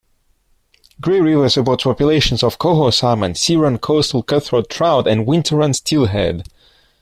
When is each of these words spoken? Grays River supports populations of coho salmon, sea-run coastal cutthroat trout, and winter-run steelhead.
Grays 0.99 1.21
River 1.21 1.47
supports 1.47 1.83
populations 1.83 2.41
of 2.41 2.57
coho 2.57 2.89
salmon, 2.89 3.35
sea-run 3.35 3.77
coastal 3.77 4.23
cutthroat 4.23 4.67
trout, 4.67 5.05
and 5.07 5.27
winter-run 5.27 5.75
steelhead. 5.75 6.43